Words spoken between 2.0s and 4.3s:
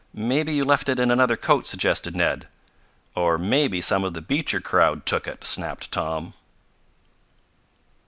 Ned. "Or maybe some of the